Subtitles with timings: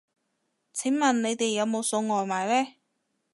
[0.73, 2.71] 請問你哋有冇送外賣呢